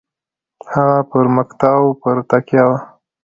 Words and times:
هغه 0.73 0.99
پر 1.09 1.25
متکاوو 1.35 1.97
پر 2.01 2.17
تکیه 2.29 2.63
وه. 2.69 2.77